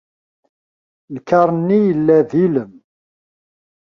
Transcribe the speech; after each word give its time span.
Lkaṛ-nni 1.15 1.77
yella 1.85 2.17
d 2.29 2.31
ilem. 2.45 2.71